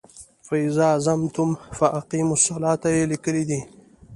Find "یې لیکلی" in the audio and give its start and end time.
2.97-3.43